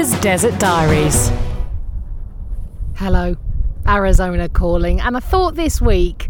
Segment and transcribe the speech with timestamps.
[0.00, 1.30] Desert Diaries.
[2.96, 3.36] Hello,
[3.86, 6.26] Arizona calling, and I thought this week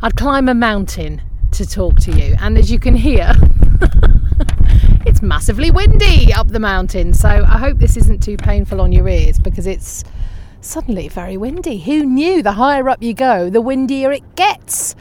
[0.00, 1.20] I'd climb a mountain
[1.50, 2.34] to talk to you.
[2.40, 3.34] And as you can hear,
[5.04, 9.06] it's massively windy up the mountain, so I hope this isn't too painful on your
[9.06, 10.04] ears because it's
[10.62, 11.80] suddenly very windy.
[11.80, 14.96] Who knew the higher up you go, the windier it gets?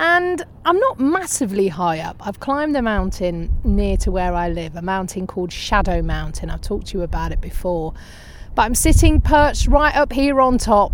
[0.00, 2.26] And I'm not massively high up.
[2.26, 6.50] I've climbed a mountain near to where I live, a mountain called Shadow Mountain.
[6.50, 7.94] I've talked to you about it before.
[8.54, 10.92] But I'm sitting perched right up here on top,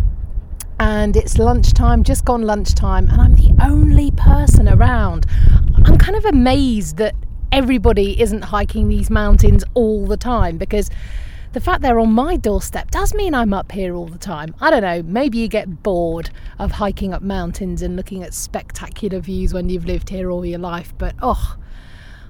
[0.79, 5.25] and it's lunchtime, just gone lunchtime, and I'm the only person around.
[5.85, 7.15] I'm kind of amazed that
[7.51, 10.89] everybody isn't hiking these mountains all the time because
[11.53, 14.55] the fact they're on my doorstep does mean I'm up here all the time.
[14.61, 16.29] I don't know, maybe you get bored
[16.59, 20.59] of hiking up mountains and looking at spectacular views when you've lived here all your
[20.59, 21.57] life, but oh,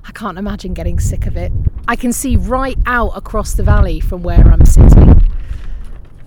[0.04, 1.52] I can't imagine getting sick of it.
[1.88, 5.22] I can see right out across the valley from where I'm sitting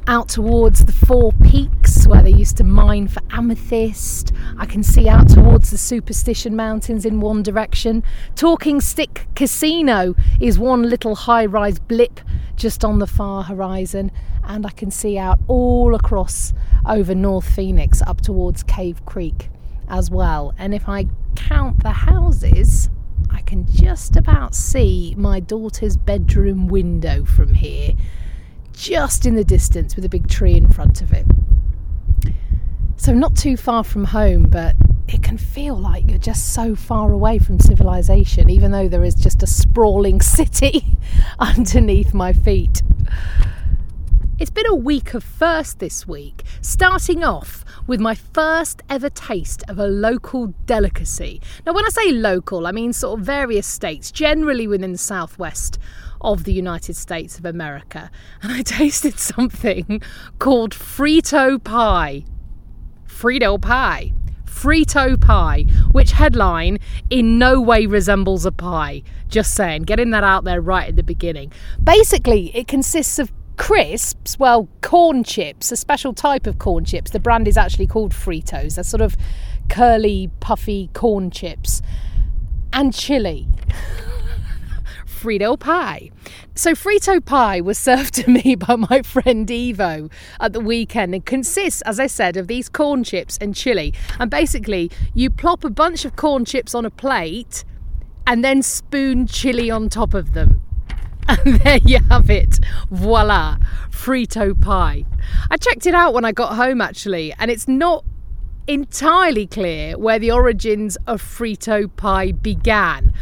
[0.07, 4.33] out towards the four peaks where they used to mine for amethyst.
[4.59, 8.03] I can see out towards the Superstition Mountains in one direction.
[8.37, 12.21] Talking Stick Casino is one little high rise blip
[12.57, 14.11] just on the far horizon,
[14.45, 16.53] and I can see out all across
[16.87, 19.49] over North Phoenix up towards Cave Creek
[19.89, 20.55] as well.
[20.59, 22.89] And if I count the houses,
[23.31, 27.95] I can just about see my daughter's bedroom window from here
[28.73, 31.27] just in the distance with a big tree in front of it.
[32.97, 34.75] So, not too far from home, but
[35.09, 39.15] it can feel like you're just so far away from civilization, even though there is
[39.15, 40.97] just a sprawling city
[41.39, 42.83] underneath my feet.
[44.39, 49.63] It's been a week of first this week, starting off with my first ever taste
[49.69, 51.41] of a local delicacy.
[51.65, 55.79] Now, when I say local, I mean sort of various states, generally within the southwest
[56.21, 58.11] of the United States of America.
[58.43, 60.03] And I tasted something
[60.39, 62.25] called Frito pie.
[63.07, 64.13] Frito pie.
[64.45, 66.79] Frito pie, which headline
[67.11, 69.03] in no way resembles a pie.
[69.29, 71.53] Just saying, getting that out there right at the beginning.
[71.83, 77.11] Basically, it consists of crisps, well, corn chips, a special type of corn chips.
[77.11, 78.77] The brand is actually called Fritos.
[78.77, 79.17] They're sort of
[79.69, 81.83] curly, puffy corn chips
[82.73, 83.47] and chili.
[85.25, 86.11] Frito pie.
[86.55, 91.25] So, Frito pie was served to me by my friend Evo at the weekend and
[91.25, 93.95] consists, as I said, of these corn chips and chili.
[94.21, 97.65] And basically, you plop a bunch of corn chips on a plate
[98.27, 100.61] and then spoon chili on top of them.
[101.27, 102.59] And there you have it.
[102.91, 103.57] Voila,
[103.89, 105.07] Frito pie.
[105.51, 108.05] I checked it out when I got home actually, and it's not
[108.67, 113.15] entirely clear where the origins of Frito pie began.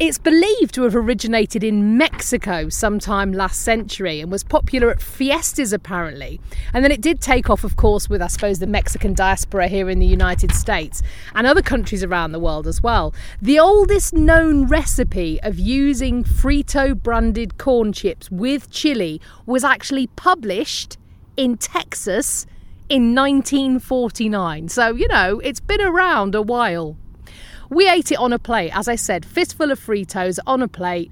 [0.00, 5.72] It's believed to have originated in Mexico sometime last century and was popular at fiestas
[5.72, 6.40] apparently.
[6.72, 9.88] And then it did take off, of course, with I suppose the Mexican diaspora here
[9.88, 11.00] in the United States
[11.36, 13.14] and other countries around the world as well.
[13.40, 20.98] The oldest known recipe of using Frito branded corn chips with chili was actually published
[21.36, 22.46] in Texas
[22.88, 24.70] in 1949.
[24.70, 26.96] So, you know, it's been around a while.
[27.74, 31.10] We ate it on a plate, as I said, fistful of Fritos on a plate,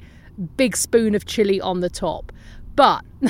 [0.56, 2.30] big spoon of chili on the top.
[2.76, 3.04] But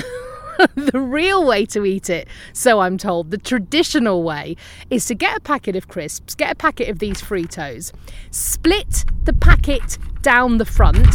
[0.75, 4.55] the real way to eat it, so I'm told, the traditional way,
[4.91, 7.91] is to get a packet of crisps, get a packet of these Fritos,
[8.29, 11.07] split the packet down the front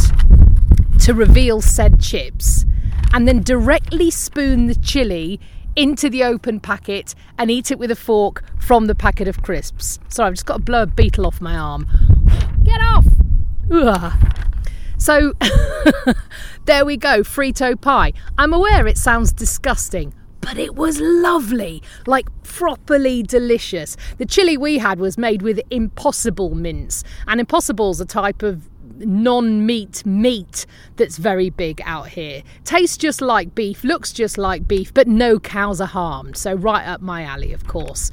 [0.99, 2.65] to reveal said chips,
[3.13, 5.39] and then directly spoon the chili
[5.75, 9.99] into the open packet and eat it with a fork from the packet of crisps.
[10.09, 11.87] Sorry, I've just got to blow a beetle off my arm.
[12.63, 13.05] Get off!
[13.71, 14.13] Ugh.
[14.97, 15.33] So
[16.65, 18.13] there we go, Frito pie.
[18.37, 23.95] I'm aware it sounds disgusting, but it was lovely, like properly delicious.
[24.17, 29.65] The chili we had was made with impossible mince, and impossible's a type of non
[29.65, 30.65] meat meat
[30.95, 32.43] that's very big out here.
[32.63, 36.37] Tastes just like beef, looks just like beef, but no cows are harmed.
[36.37, 38.11] So, right up my alley, of course.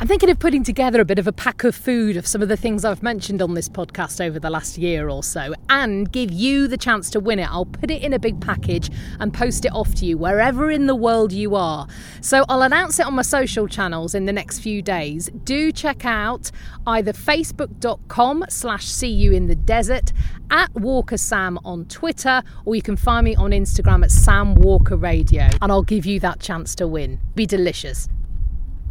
[0.00, 2.48] I'm thinking of putting together a bit of a pack of food of some of
[2.48, 6.30] the things I've mentioned on this podcast over the last year or so and give
[6.30, 7.50] you the chance to win it.
[7.50, 10.86] I'll put it in a big package and post it off to you wherever in
[10.86, 11.88] the world you are.
[12.20, 15.30] So I'll announce it on my social channels in the next few days.
[15.42, 16.52] Do check out
[16.86, 20.12] either facebook.com slash see you in the desert
[20.52, 24.96] at Walker Sam on Twitter or you can find me on Instagram at Sam Walker
[24.96, 27.18] Radio and I'll give you that chance to win.
[27.34, 28.08] Be delicious.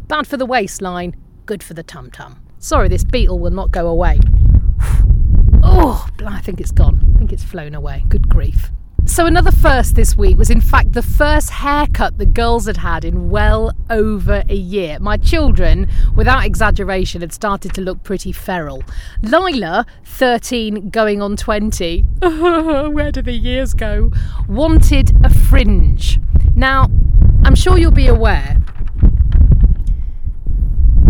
[0.08, 1.14] Bad for the waistline,
[1.44, 2.40] good for the tum tum.
[2.58, 4.18] Sorry, this beetle will not go away.
[5.62, 7.12] oh, I think it's gone.
[7.14, 8.04] I think it's flown away.
[8.08, 8.70] Good grief.
[9.04, 13.04] So, another first this week was in fact the first haircut the girls had had
[13.04, 14.98] in well over a year.
[14.98, 18.82] My children, without exaggeration, had started to look pretty feral.
[19.20, 24.10] Lila, 13 going on 20, where do the years go?
[24.48, 26.18] Wanted a fringe.
[26.54, 26.88] Now,
[27.44, 28.56] I'm sure you'll be aware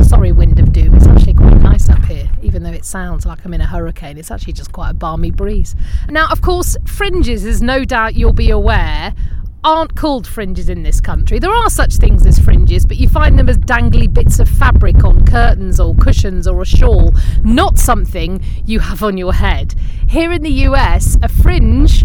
[0.08, 0.94] sorry, wind of doom.
[0.94, 4.16] It's actually quite nice up here, even though it sounds like I'm in a hurricane.
[4.16, 5.76] It's actually just quite a balmy breeze.
[6.08, 9.14] Now, of course, fringes, as no doubt you'll be aware,
[9.62, 11.38] aren't called fringes in this country.
[11.38, 15.04] There are such things as fringes, but you find them as dangly bits of fabric
[15.04, 17.12] on curtains or cushions or a shawl,
[17.44, 19.74] not something you have on your head.
[20.08, 22.02] Here in the US, a fringe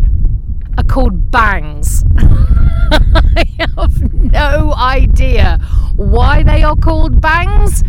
[0.78, 2.04] are called bangs.
[2.18, 3.46] I
[3.78, 5.58] have no idea
[5.96, 7.82] why they are called bangs,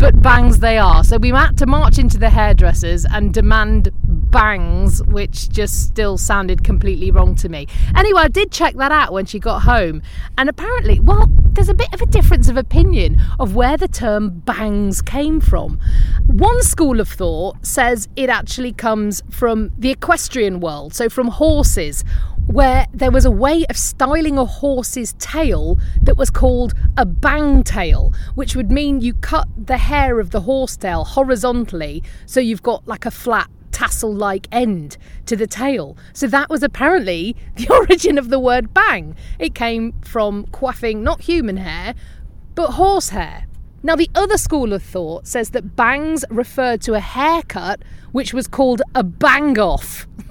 [0.00, 1.04] but bangs they are.
[1.04, 6.64] So we had to march into the hairdressers and demand bangs, which just still sounded
[6.64, 7.68] completely wrong to me.
[7.94, 10.00] Anyway, I did check that out when she got home,
[10.38, 14.30] and apparently, well, there's a bit of a difference of opinion of where the term
[14.30, 15.78] bangs came from.
[16.26, 22.04] One school of thought says it actually comes from the equestrian world, so from horses
[22.50, 27.62] where there was a way of styling a horse's tail that was called a bang
[27.62, 32.62] tail, which would mean you cut the hair of the horse tail horizontally so you've
[32.62, 35.96] got like a flat tassel like end to the tail.
[36.12, 39.14] So that was apparently the origin of the word bang.
[39.38, 41.94] It came from coiffing not human hair,
[42.56, 43.46] but horse hair.
[43.82, 47.80] Now, the other school of thought says that bangs referred to a haircut
[48.12, 50.08] which was called a bang off.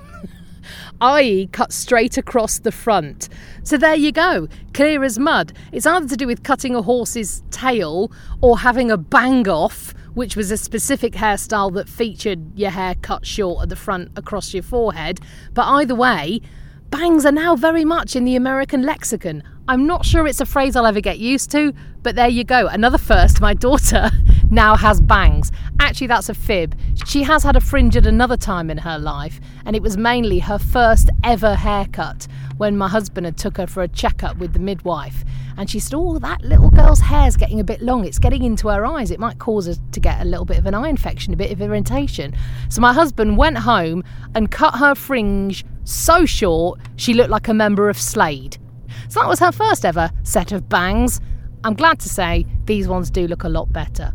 [1.02, 3.30] i.e., cut straight across the front.
[3.64, 5.54] So there you go, clear as mud.
[5.72, 8.12] It's either to do with cutting a horse's tail
[8.42, 13.26] or having a bang off, which was a specific hairstyle that featured your hair cut
[13.26, 15.20] short at the front across your forehead.
[15.54, 16.42] But either way,
[16.90, 19.44] bangs are now very much in the American lexicon.
[19.68, 22.68] I'm not sure it's a phrase I'll ever get used to, but there you go.
[22.68, 23.40] Another first.
[23.40, 24.10] My daughter
[24.50, 25.52] now has bangs.
[25.80, 26.76] Actually, that's a fib.
[27.06, 30.40] She has had a fringe at another time in her life, and it was mainly
[30.40, 34.60] her first ever haircut when my husband had took her for a checkup with the
[34.60, 35.24] midwife.
[35.58, 38.06] And she said, Oh, that little girl's hair's getting a bit long.
[38.06, 39.12] It's getting into her eyes.
[39.12, 41.52] It might cause her to get a little bit of an eye infection, a bit
[41.52, 42.34] of irritation.
[42.70, 44.04] So my husband went home
[44.36, 48.58] and cut her fringe so short she looked like a member of Slade.
[49.10, 51.20] So that was her first ever set of bangs.
[51.64, 54.14] I'm glad to say these ones do look a lot better.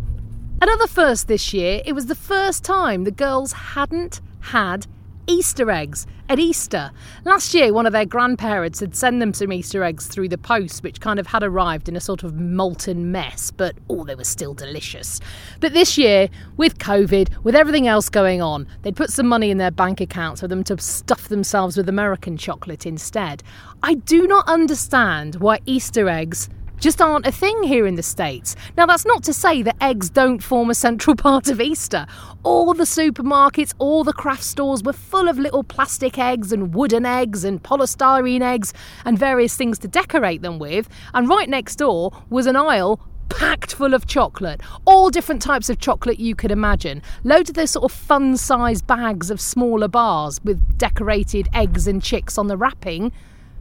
[0.64, 4.86] Another first this year, it was the first time the girls hadn't had
[5.26, 6.90] Easter eggs at Easter.
[7.26, 10.82] Last year, one of their grandparents had sent them some Easter eggs through the post,
[10.82, 14.24] which kind of had arrived in a sort of molten mess, but oh, they were
[14.24, 15.20] still delicious.
[15.60, 19.58] But this year, with COVID, with everything else going on, they'd put some money in
[19.58, 23.42] their bank accounts for them to stuff themselves with American chocolate instead.
[23.82, 26.48] I do not understand why Easter eggs
[26.84, 28.54] just aren't a thing here in the States.
[28.76, 32.06] Now, that's not to say that eggs don't form a central part of Easter.
[32.42, 37.06] All the supermarkets, all the craft stores were full of little plastic eggs and wooden
[37.06, 38.74] eggs and polystyrene eggs
[39.06, 40.90] and various things to decorate them with.
[41.14, 45.78] And right next door was an aisle packed full of chocolate, all different types of
[45.78, 47.00] chocolate you could imagine.
[47.22, 52.02] Loads of those sort of fun sized bags of smaller bars with decorated eggs and
[52.02, 53.10] chicks on the wrapping.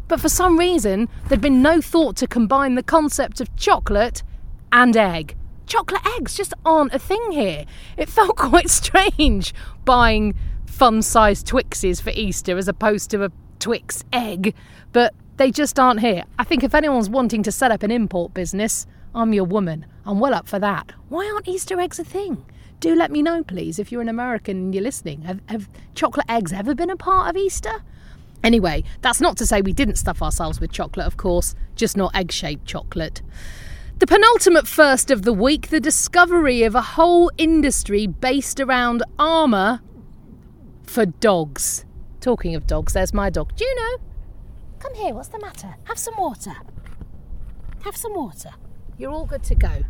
[0.07, 4.23] But for some reason, there'd been no thought to combine the concept of chocolate
[4.71, 5.35] and egg.
[5.65, 7.65] Chocolate eggs just aren't a thing here.
[7.97, 9.53] It felt quite strange
[9.85, 14.53] buying fun sized Twixes for Easter as opposed to a Twix egg,
[14.91, 16.23] but they just aren't here.
[16.37, 19.85] I think if anyone's wanting to set up an import business, I'm your woman.
[20.05, 20.91] I'm well up for that.
[21.09, 22.45] Why aren't Easter eggs a thing?
[22.79, 25.21] Do let me know, please, if you're an American and you're listening.
[25.21, 27.83] Have, have chocolate eggs ever been a part of Easter?
[28.43, 32.15] Anyway, that's not to say we didn't stuff ourselves with chocolate, of course, just not
[32.15, 33.21] egg shaped chocolate.
[33.99, 39.81] The penultimate first of the week, the discovery of a whole industry based around armour
[40.83, 41.85] for dogs.
[42.19, 43.55] Talking of dogs, there's my dog.
[43.55, 44.01] Juno,
[44.79, 45.75] come here, what's the matter?
[45.85, 46.53] Have some water.
[47.83, 48.51] Have some water.
[48.97, 49.83] You're all good to go.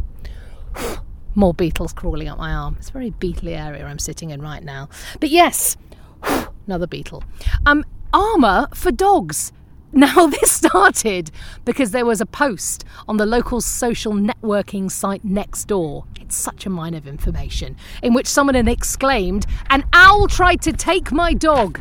[1.35, 2.75] More beetles crawling up my arm.
[2.77, 4.89] It's a very beetly area I'm sitting in right now.
[5.19, 5.75] But yes,
[6.67, 7.23] another beetle.
[7.65, 7.83] Um,
[8.13, 9.51] armour for dogs.
[9.95, 11.29] Now, this started
[11.65, 16.05] because there was a post on the local social networking site next door.
[16.19, 20.73] It's such a mine of information, in which someone had exclaimed, An owl tried to
[20.73, 21.79] take my dog.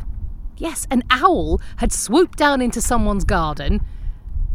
[0.58, 3.80] Yes, an owl had swooped down into someone's garden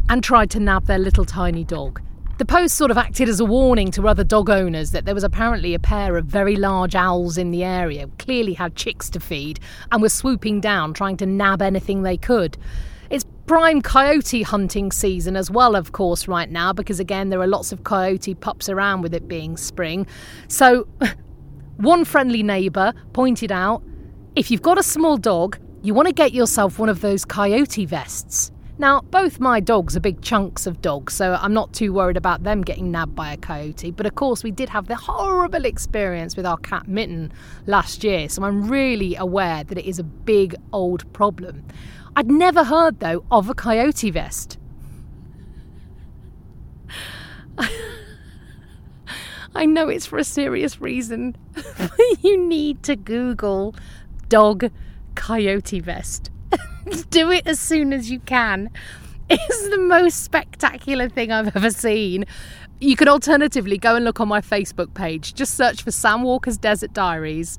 [0.08, 2.00] and tried to nab their little tiny dog.
[2.38, 5.24] The post sort of acted as a warning to other dog owners that there was
[5.24, 9.58] apparently a pair of very large owls in the area, clearly had chicks to feed,
[9.90, 12.56] and were swooping down trying to nab anything they could.
[13.10, 17.46] It's prime coyote hunting season as well, of course, right now, because again, there are
[17.48, 20.06] lots of coyote pups around with it being spring.
[20.46, 20.86] So,
[21.78, 23.82] one friendly neighbour pointed out
[24.36, 27.84] if you've got a small dog, you want to get yourself one of those coyote
[27.84, 28.52] vests.
[28.80, 32.44] Now, both my dogs are big chunks of dogs, so I'm not too worried about
[32.44, 33.90] them getting nabbed by a coyote.
[33.90, 37.32] But of course, we did have the horrible experience with our cat Mitten
[37.66, 41.64] last year, so I'm really aware that it is a big old problem.
[42.14, 44.58] I'd never heard, though, of a coyote vest.
[49.56, 51.34] I know it's for a serious reason.
[52.20, 53.74] you need to Google
[54.28, 54.70] dog
[55.16, 56.30] coyote vest.
[57.10, 58.70] Do it as soon as you can.
[59.28, 62.24] It's the most spectacular thing I've ever seen.
[62.80, 65.34] You could alternatively go and look on my Facebook page.
[65.34, 67.58] Just search for Sam Walker's Desert Diaries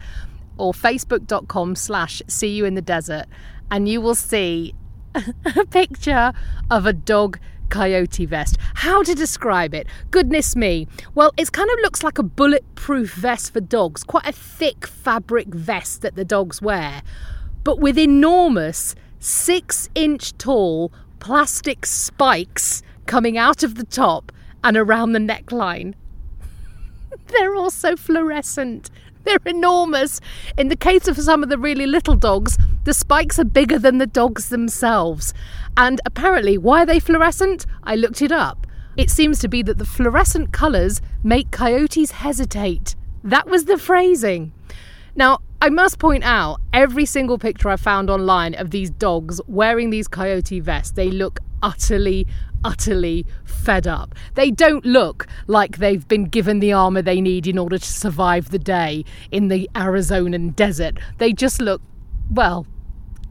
[0.58, 3.26] or facebook.com slash see you in the desert
[3.70, 4.74] and you will see
[5.16, 6.34] a picture
[6.72, 8.58] of a dog coyote vest.
[8.76, 9.88] How to describe it?
[10.12, 10.88] Goodness me.
[11.14, 15.48] Well, it kind of looks like a bulletproof vest for dogs, quite a thick fabric
[15.50, 17.04] vest that the dogs wear,
[17.64, 24.32] but with enormous six inch tall plastic spikes coming out of the top
[24.64, 25.94] and around the neckline.
[27.28, 28.90] They're also fluorescent.
[29.24, 30.22] They're enormous.
[30.58, 33.98] In the case of some of the really little dogs, the spikes are bigger than
[33.98, 35.34] the dogs themselves.
[35.76, 37.66] And apparently, why are they fluorescent?
[37.84, 38.66] I looked it up.
[38.98, 42.96] It seems to be that the fluorescent colours make coyotes hesitate.
[43.24, 44.52] That was the phrasing.
[45.16, 49.90] Now, I must point out every single picture I found online of these dogs wearing
[49.90, 52.26] these coyote vests, they look utterly,
[52.64, 54.16] utterly fed up.
[54.36, 58.52] They don't look like they've been given the armour they need in order to survive
[58.52, 60.98] the day in the Arizonan desert.
[61.18, 61.82] They just look,
[62.32, 62.66] well,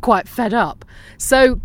[0.02, 0.85] quite fed up.
[1.16, 1.62] So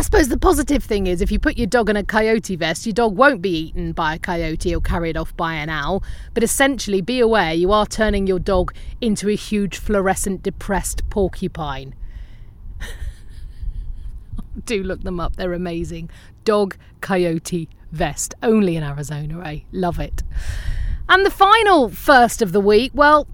[0.00, 2.86] I suppose the positive thing is if you put your dog in a coyote vest,
[2.86, 6.02] your dog won't be eaten by a coyote or carried off by an owl.
[6.32, 11.94] But essentially, be aware you are turning your dog into a huge fluorescent depressed porcupine.
[14.64, 16.08] Do look them up, they're amazing.
[16.44, 19.58] Dog coyote vest, only in Arizona, eh?
[19.70, 20.22] Love it.
[21.10, 23.26] And the final first of the week, well,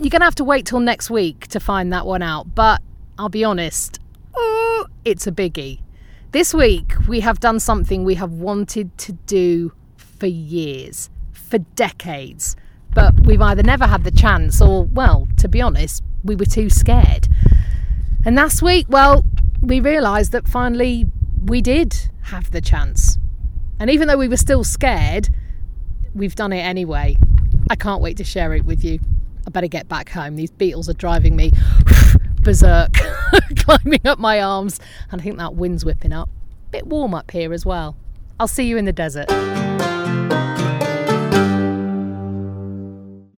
[0.00, 2.56] you're going to have to wait till next week to find that one out.
[2.56, 2.82] But
[3.20, 4.00] I'll be honest,
[5.04, 5.81] it's a biggie.
[6.32, 12.56] This week, we have done something we have wanted to do for years, for decades,
[12.94, 16.70] but we've either never had the chance or, well, to be honest, we were too
[16.70, 17.28] scared.
[18.24, 19.26] And last week, well,
[19.60, 21.04] we realised that finally
[21.44, 23.18] we did have the chance.
[23.78, 25.28] And even though we were still scared,
[26.14, 27.18] we've done it anyway.
[27.68, 29.00] I can't wait to share it with you.
[29.46, 30.36] I better get back home.
[30.36, 31.52] These beetles are driving me
[32.42, 32.92] berserk,
[33.56, 34.80] climbing up my arms,
[35.10, 36.28] and I think that wind's whipping up.
[36.70, 37.96] Bit warm up here as well.
[38.40, 39.30] I'll see you in the desert.